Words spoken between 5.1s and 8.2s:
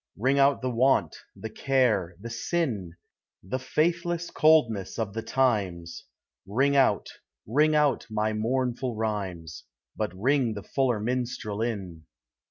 the times; Ring out, ring out